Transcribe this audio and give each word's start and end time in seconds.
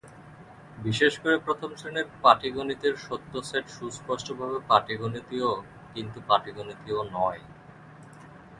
বিশেষ 0.77 1.13
করে, 1.17 1.35
প্রথম 1.39 1.69
শ্রেণির 1.75 2.07
পাটীগণিতের 2.23 2.95
সত্য 3.05 3.33
সেট 3.49 3.65
সুস্পষ্টভাবে 3.69 4.57
পাটীগণিতীয় 4.69 5.49
কিন্তু 5.93 6.17
পাটীগণিতীয় 6.29 6.99
নয়। 7.15 7.41